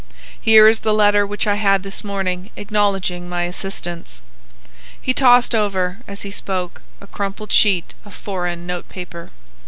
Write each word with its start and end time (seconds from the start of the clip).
Here 0.41 0.67
is 0.67 0.79
the 0.79 0.95
letter 0.95 1.27
which 1.27 1.45
I 1.45 1.53
had 1.57 1.83
this 1.83 2.03
morning 2.03 2.49
acknowledging 2.55 3.29
my 3.29 3.43
assistance." 3.43 4.23
He 4.99 5.13
tossed 5.13 5.53
over, 5.53 5.99
as 6.07 6.23
he 6.23 6.31
spoke, 6.31 6.81
a 6.99 7.05
crumpled 7.05 7.51
sheet 7.51 7.93
of 8.03 8.15
foreign 8.15 8.65
notepaper. 8.65 9.29